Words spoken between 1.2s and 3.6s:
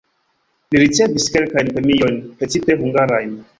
kelkajn premiojn (precipe hungarajn).